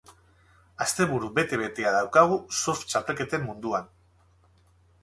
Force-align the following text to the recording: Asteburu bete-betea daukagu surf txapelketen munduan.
Asteburu 0.85 1.29
bete-betea 1.35 1.91
daukagu 1.97 2.41
surf 2.63 2.83
txapelketen 2.91 3.47
munduan. 3.47 3.95